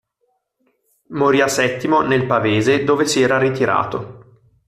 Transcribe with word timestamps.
Morì 1.09 1.41
a 1.41 1.47
Settimo, 1.47 2.01
nel 2.01 2.25
pavese, 2.25 2.83
dove 2.83 3.05
si 3.05 3.21
era 3.21 3.37
ritirato. 3.37 4.39